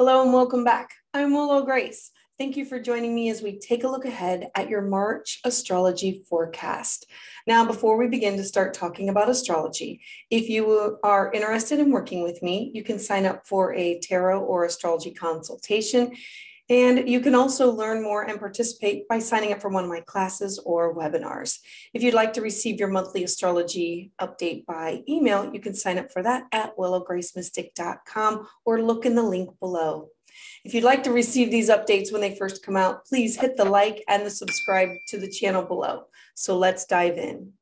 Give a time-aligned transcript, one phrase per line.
[0.00, 0.94] Hello and welcome back.
[1.12, 2.10] I'm Willow Grace.
[2.38, 6.24] Thank you for joining me as we take a look ahead at your March astrology
[6.26, 7.04] forecast.
[7.46, 10.00] Now, before we begin to start talking about astrology,
[10.30, 14.40] if you are interested in working with me, you can sign up for a tarot
[14.40, 16.12] or astrology consultation.
[16.70, 20.00] And you can also learn more and participate by signing up for one of my
[20.00, 21.58] classes or webinars.
[21.92, 26.12] If you'd like to receive your monthly astrology update by email, you can sign up
[26.12, 30.10] for that at willowgracemystic.com or look in the link below.
[30.64, 33.64] If you'd like to receive these updates when they first come out, please hit the
[33.64, 36.04] like and the subscribe to the channel below.
[36.36, 37.52] So let's dive in.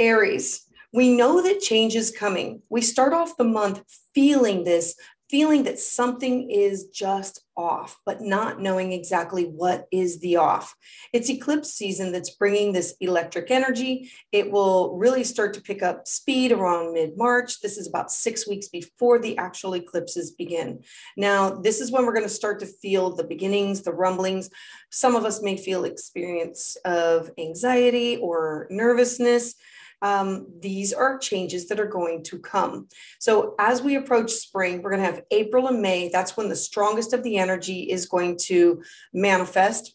[0.00, 2.62] Aries, we know that change is coming.
[2.68, 4.96] We start off the month feeling this
[5.32, 10.74] feeling that something is just off, but not knowing exactly what is the off.
[11.14, 14.12] It's eclipse season that's bringing this electric energy.
[14.30, 17.62] It will really start to pick up speed around mid March.
[17.62, 20.84] This is about six weeks before the actual eclipses begin.
[21.16, 24.50] Now, this is when we're going to start to feel the beginnings, the rumblings.
[24.90, 29.54] Some of us may feel experience of anxiety or nervousness
[30.02, 32.88] um, these are changes that are going to come.
[33.20, 36.08] So as we approach spring, we're going to have April and May.
[36.08, 38.82] That's when the strongest of the energy is going to
[39.14, 39.94] manifest.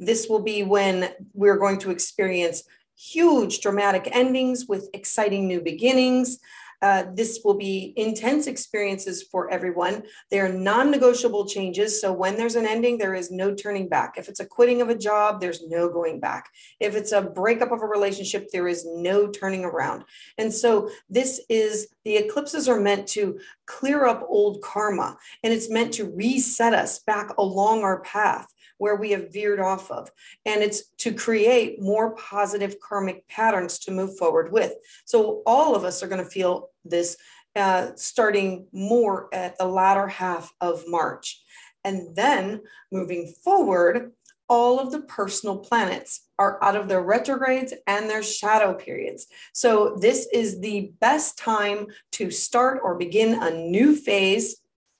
[0.00, 2.64] This will be when we're going to experience
[2.98, 6.38] huge dramatic endings with exciting new beginnings.
[6.82, 10.02] Uh, this will be intense experiences for everyone.
[10.30, 12.00] They're non negotiable changes.
[12.00, 14.14] So when there's an ending, there is no turning back.
[14.16, 16.50] If it's a quitting of a job, there's no going back.
[16.80, 20.04] If it's a breakup of a relationship, there is no turning around.
[20.38, 25.70] And so this is the eclipses are meant to clear up old karma and it's
[25.70, 28.46] meant to reset us back along our path
[28.78, 30.10] where we have veered off of.
[30.44, 34.72] And it's to create more positive karmic patterns to move forward with.
[35.04, 37.16] So all of us are going to feel this
[37.54, 41.42] uh, starting more at the latter half of March.
[41.84, 44.12] And then moving forward,
[44.48, 49.26] all of the personal planets are out of their retrogrades and their shadow periods.
[49.52, 54.56] So, this is the best time to start or begin a new phase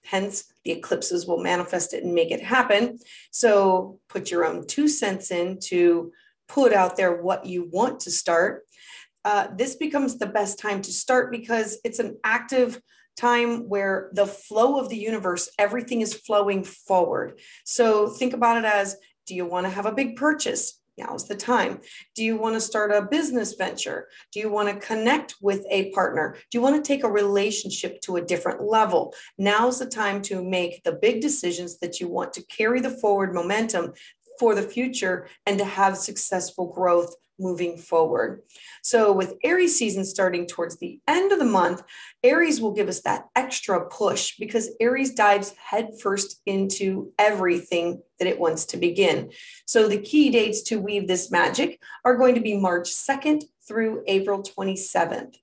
[0.07, 2.99] Hence, the eclipses will manifest it and make it happen.
[3.31, 6.13] So put your own two cents in to
[6.49, 8.65] put out there what you want to start.
[9.25, 12.81] Uh, this becomes the best time to start because it's an active
[13.17, 17.41] time where the flow of the universe, everything is flowing forward.
[17.65, 18.97] So think about it as
[19.27, 20.81] do you want to have a big purchase?
[20.99, 21.81] Now's the time.
[22.15, 24.09] Do you want to start a business venture?
[24.33, 26.37] Do you want to connect with a partner?
[26.51, 29.15] Do you want to take a relationship to a different level?
[29.39, 33.35] Now's the time to make the big decisions that you want to carry the forward
[33.35, 33.93] momentum
[34.39, 38.43] for the future and to have successful growth moving forward.
[38.83, 41.83] So, with Aries season starting towards the end of the month,
[42.23, 48.39] Aries will give us that extra push because Aries dives headfirst into everything that it
[48.39, 49.31] wants to begin.
[49.67, 54.03] So, the key dates to weave this magic are going to be March 2nd through
[54.07, 55.37] April 27th.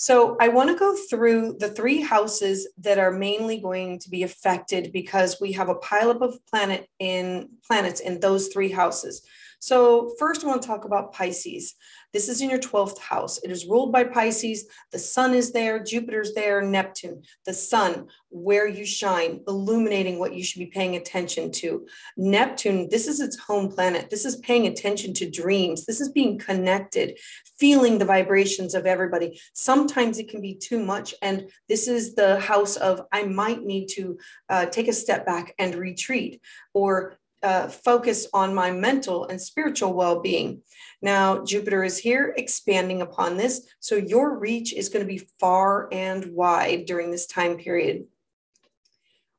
[0.00, 4.22] So I want to go through the three houses that are mainly going to be
[4.22, 9.20] affected because we have a pileup of planet in planets in those three houses.
[9.60, 11.74] So first I want to talk about Pisces.
[12.12, 13.38] This is in your 12th house.
[13.44, 14.66] It is ruled by Pisces.
[14.90, 17.22] The sun is there, Jupiter's there, Neptune.
[17.46, 21.86] The sun, where you shine, illuminating what you should be paying attention to.
[22.16, 24.08] Neptune, this is its home planet.
[24.10, 25.84] This is paying attention to dreams.
[25.84, 27.18] This is being connected,
[27.58, 29.40] feeling the vibrations of everybody.
[29.52, 31.14] Sometimes it can be too much.
[31.22, 35.54] And this is the house of, I might need to uh, take a step back
[35.58, 36.40] and retreat
[36.72, 40.62] or uh, focus on my mental and spiritual well being.
[41.02, 43.66] Now, Jupiter is here expanding upon this.
[43.80, 48.04] So your reach is going to be far and wide during this time period.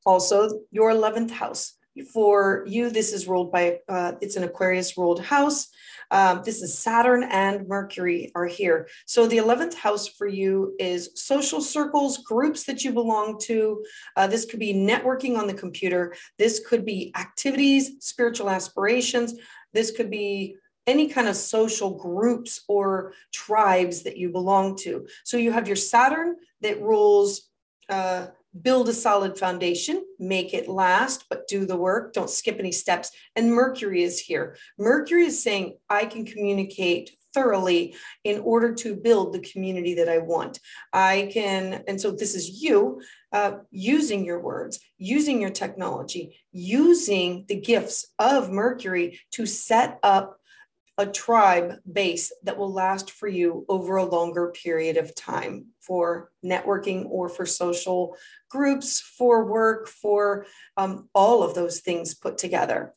[0.05, 1.73] Also, your 11th house.
[2.13, 5.67] For you, this is ruled by, uh, it's an Aquarius ruled house.
[6.09, 8.87] Um, this is Saturn and Mercury are here.
[9.05, 13.83] So the 11th house for you is social circles, groups that you belong to.
[14.15, 16.15] Uh, this could be networking on the computer.
[16.37, 19.35] This could be activities, spiritual aspirations.
[19.73, 20.57] This could be
[20.87, 25.07] any kind of social groups or tribes that you belong to.
[25.23, 27.49] So you have your Saturn that rules
[27.89, 28.27] uh,
[28.59, 33.11] build a solid foundation, make it last, but do the work, don't skip any steps.
[33.35, 34.57] And Mercury is here.
[34.77, 40.17] Mercury is saying, I can communicate thoroughly in order to build the community that I
[40.17, 40.59] want.
[40.91, 43.01] I can, and so this is you
[43.31, 50.40] uh, using your words, using your technology, using the gifts of Mercury to set up
[50.97, 56.31] a tribe base that will last for you over a longer period of time for
[56.43, 58.15] networking or for social
[58.49, 60.45] groups, for work, for
[60.77, 62.93] um, all of those things put together.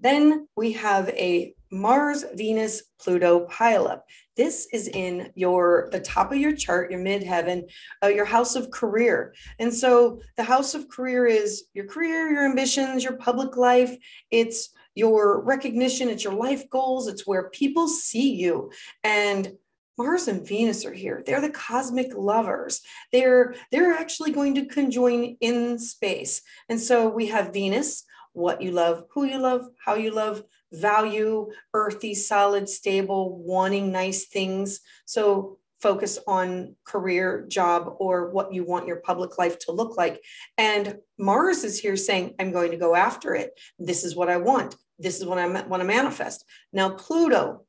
[0.00, 4.00] Then we have a Mars, Venus, Pluto pileup.
[4.36, 7.70] This is in your the top of your chart, your midheaven,
[8.02, 9.34] uh, your house of career.
[9.58, 13.96] And so the house of career is your career, your ambitions, your public life.
[14.30, 18.70] It's your recognition, it's your life goals, it's where people see you.
[19.04, 19.52] And
[19.98, 21.22] Mars and Venus are here.
[21.26, 22.80] They're the cosmic lovers.
[23.12, 26.40] They're they're actually going to conjoin in space.
[26.68, 30.42] And so we have Venus, what you love, who you love, how you love,
[30.72, 34.80] value, earthy, solid, stable, wanting nice things.
[35.04, 40.22] So focus on career, job, or what you want your public life to look like.
[40.58, 43.58] And Mars is here saying, I'm going to go after it.
[43.78, 44.76] This is what I want.
[44.98, 46.44] This is what I want to manifest.
[46.72, 47.64] Now, Pluto.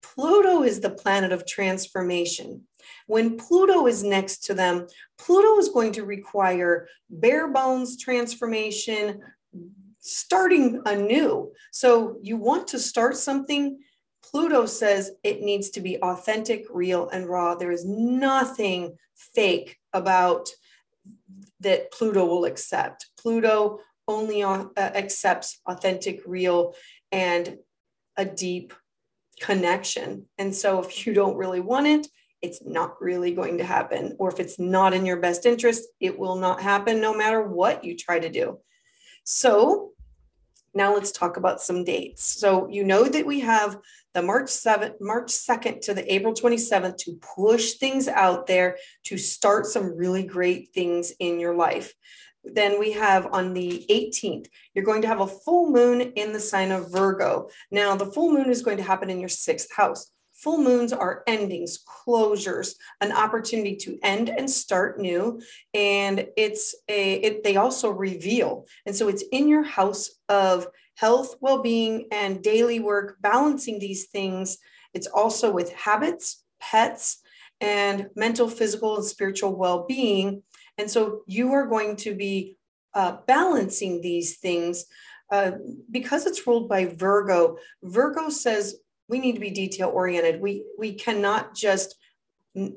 [0.00, 2.62] Pluto is the planet of transformation.
[3.08, 4.86] When Pluto is next to them,
[5.18, 9.20] Pluto is going to require bare bones transformation,
[9.98, 11.52] starting anew.
[11.72, 13.80] So you want to start something.
[14.30, 17.54] Pluto says it needs to be authentic, real, and raw.
[17.54, 20.48] There is nothing fake about
[21.60, 23.06] that Pluto will accept.
[23.18, 26.74] Pluto only uh, accepts authentic, real,
[27.10, 27.58] and
[28.16, 28.72] a deep
[29.40, 30.26] connection.
[30.36, 32.06] And so if you don't really want it,
[32.42, 34.16] it's not really going to happen.
[34.18, 37.84] Or if it's not in your best interest, it will not happen no matter what
[37.84, 38.58] you try to do.
[39.24, 39.92] So
[40.74, 42.24] now let's talk about some dates.
[42.24, 43.78] So you know that we have
[44.14, 49.18] the March 7th, March 2nd to the April 27th to push things out there to
[49.18, 51.94] start some really great things in your life.
[52.44, 56.40] Then we have on the 18th, you're going to have a full moon in the
[56.40, 57.48] sign of Virgo.
[57.70, 60.10] Now, the full moon is going to happen in your sixth house.
[60.38, 65.40] Full moons are endings, closures, an opportunity to end and start new.
[65.74, 68.66] And it's a, it, they also reveal.
[68.86, 74.06] And so it's in your house of health, well being, and daily work, balancing these
[74.06, 74.58] things.
[74.94, 77.18] It's also with habits, pets,
[77.60, 80.44] and mental, physical, and spiritual well being.
[80.76, 82.56] And so you are going to be
[82.94, 84.84] uh, balancing these things
[85.32, 85.52] uh,
[85.90, 87.58] because it's ruled by Virgo.
[87.82, 88.76] Virgo says
[89.08, 90.40] we need to be detail oriented.
[90.40, 91.96] We we cannot just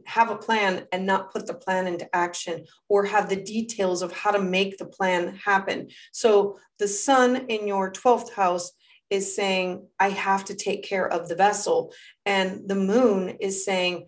[0.06, 4.12] have a plan and not put the plan into action or have the details of
[4.12, 5.90] how to make the plan happen.
[6.12, 8.72] So the sun in your 12th house
[9.10, 11.94] is saying, I have to take care of the vessel.
[12.26, 14.08] And the moon is saying,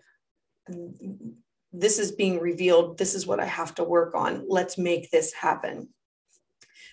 [1.71, 2.97] this is being revealed.
[2.97, 4.45] This is what I have to work on.
[4.47, 5.89] Let's make this happen.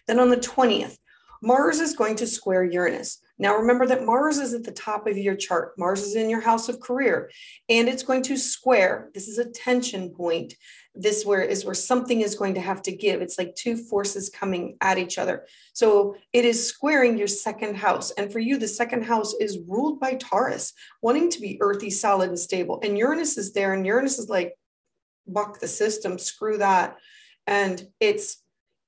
[0.07, 0.97] Then on the 20th,
[1.43, 3.21] Mars is going to square Uranus.
[3.39, 5.73] Now remember that Mars is at the top of your chart.
[5.79, 7.31] Mars is in your house of career
[7.69, 9.11] and it's going to square.
[9.15, 10.55] This is a tension point.
[10.95, 13.23] This where is where something is going to have to give.
[13.23, 15.47] It's like two forces coming at each other.
[15.73, 18.11] So it is squaring your second house.
[18.11, 22.29] And for you, the second house is ruled by Taurus, wanting to be earthy, solid,
[22.29, 22.81] and stable.
[22.83, 24.55] And Uranus is there, and Uranus is like,
[25.27, 26.97] buck the system, screw that.
[27.47, 28.43] And it's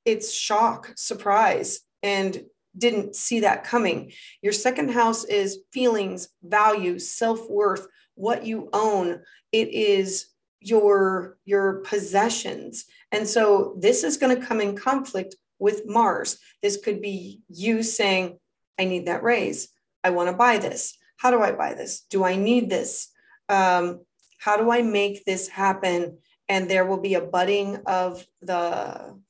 [0.04, 2.44] it's shock, surprise, and
[2.76, 4.12] didn't see that coming.
[4.40, 9.22] Your second house is feelings, value, self-worth, what you own.
[9.52, 10.26] It is
[10.60, 12.84] your your possessions.
[13.10, 16.38] And so this is going to come in conflict with Mars.
[16.62, 18.38] This could be you saying,
[18.78, 19.68] I need that raise.
[20.02, 20.96] I want to buy this.
[21.16, 22.02] How do I buy this?
[22.10, 23.08] Do I need this?
[23.48, 24.00] Um,
[24.38, 26.18] how do I make this happen?
[26.48, 29.20] And there will be a budding of the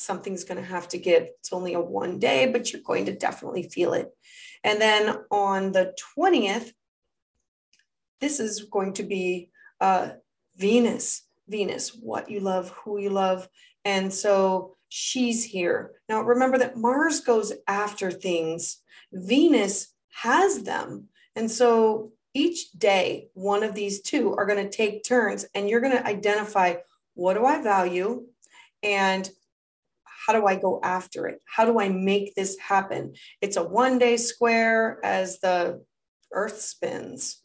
[0.00, 1.24] something's going to have to give.
[1.38, 4.10] It's only a one day, but you're going to definitely feel it.
[4.64, 6.72] And then on the 20th,
[8.20, 10.10] this is going to be uh,
[10.56, 11.22] Venus.
[11.48, 13.48] Venus, what you love, who you love.
[13.84, 15.92] And so she's here.
[16.08, 21.08] Now remember that Mars goes after things, Venus has them.
[21.34, 25.80] And so each day, one of these two are going to take turns, and you're
[25.80, 26.74] going to identify
[27.14, 28.26] what do I value
[28.82, 29.28] and
[30.26, 31.40] how do I go after it?
[31.46, 33.14] How do I make this happen?
[33.40, 35.82] It's a one day square as the
[36.32, 37.42] earth spins.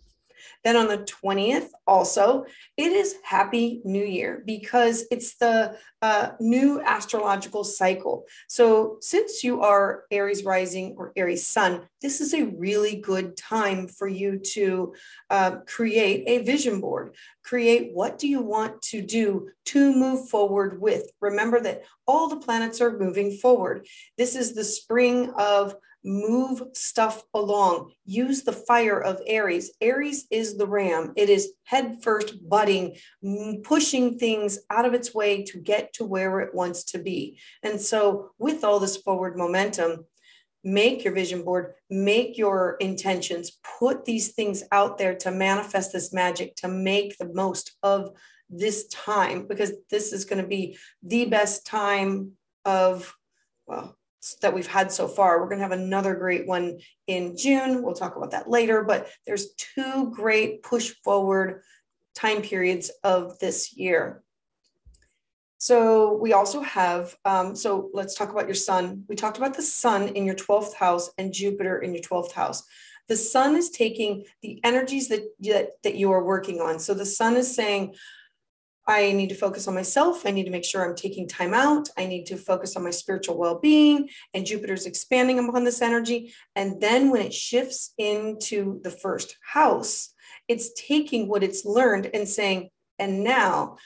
[0.66, 2.46] Then on the 20th, also,
[2.76, 8.26] it is Happy New Year because it's the uh, new astrological cycle.
[8.50, 13.88] So, since you are Aries rising or Aries sun, this is a really good time
[13.88, 14.96] for you to
[15.30, 17.16] uh, create a vision board.
[17.44, 21.12] Create what do you want to do to move forward with.
[21.22, 23.86] Remember that all the planets are moving forward.
[24.18, 27.92] This is the spring of move stuff along.
[28.06, 29.72] Use the fire of Aries.
[29.82, 31.12] Aries is the ram.
[31.16, 32.96] It is head first butting,
[33.64, 37.40] pushing things out of its way to get to where it wants to be.
[37.64, 40.06] And so, with all this forward momentum,
[40.64, 46.14] make your vision board, make your intentions, put these things out there to manifest this
[46.14, 48.12] magic, to make the most of
[48.50, 52.32] this time, because this is going to be the best time
[52.64, 53.14] of,
[53.68, 53.96] well,
[54.42, 55.40] that we've had so far.
[55.40, 57.84] We're going to have another great one in June.
[57.84, 61.62] We'll talk about that later, but there's two great push forward
[62.16, 64.24] time periods of this year.
[65.58, 69.04] So we also have, um, so let's talk about your sun.
[69.08, 72.64] We talked about the sun in your 12th house and Jupiter in your 12th house.
[73.08, 76.80] The sun is taking the energies that, that, that you are working on.
[76.80, 77.96] So the sun is saying,
[78.88, 80.26] I need to focus on myself.
[80.26, 81.90] I need to make sure I'm taking time out.
[81.98, 84.10] I need to focus on my spiritual well being.
[84.34, 86.34] And Jupiter's expanding upon this energy.
[86.56, 90.14] And then when it shifts into the first house,
[90.48, 93.78] it's taking what it's learned and saying, and now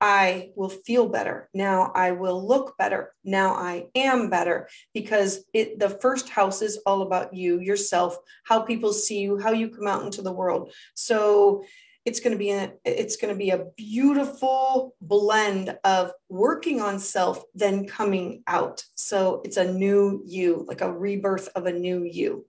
[0.00, 1.48] I will feel better.
[1.52, 3.14] Now I will look better.
[3.24, 8.60] Now I am better because it the first house is all about you, yourself, how
[8.60, 10.72] people see you, how you come out into the world.
[10.94, 11.64] So
[12.08, 16.98] it's going to be a, it's going to be a beautiful blend of working on
[16.98, 18.82] self then coming out.
[18.94, 22.46] So it's a new you like a rebirth of a new you.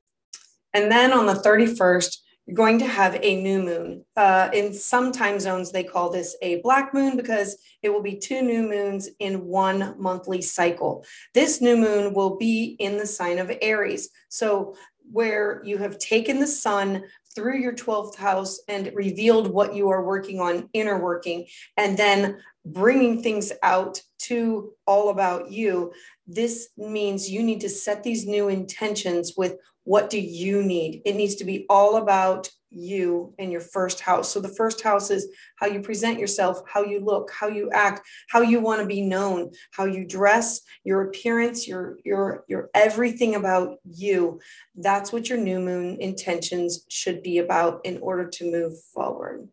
[0.74, 4.06] And then on the 31st you're going to have a new moon.
[4.16, 8.18] Uh, in some time zones they call this a black moon because it will be
[8.18, 11.04] two new moons in one monthly cycle.
[11.34, 14.10] This new moon will be in the sign of aries.
[14.30, 14.76] So
[15.12, 17.04] where you have taken the sun
[17.36, 21.46] through your 12th house and revealed what you are working on, inner working,
[21.78, 25.94] and then bringing things out to all about you.
[26.28, 29.58] This means you need to set these new intentions with
[29.90, 31.02] what do you need?
[31.04, 34.32] It needs to be all about you in your first house.
[34.32, 38.08] So the first house is how you present yourself, how you look, how you act,
[38.30, 43.34] how you want to be known, how you dress, your appearance, your your your everything
[43.34, 44.40] about you.
[44.76, 49.50] That's what your new moon intentions should be about in order to move forward.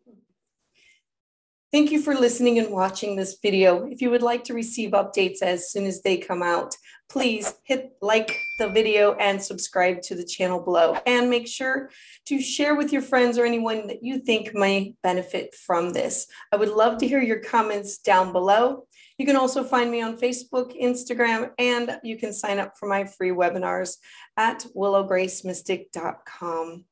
[1.69, 3.85] Thank you for listening and watching this video.
[3.85, 6.73] If you would like to receive updates as soon as they come out,
[7.09, 10.97] please hit like the video and subscribe to the channel below.
[11.05, 11.89] And make sure
[12.27, 16.27] to share with your friends or anyone that you think may benefit from this.
[16.53, 18.85] I would love to hear your comments down below.
[19.17, 23.03] You can also find me on Facebook, Instagram, and you can sign up for my
[23.03, 23.97] free webinars
[24.37, 26.85] at willowgracemystic.com.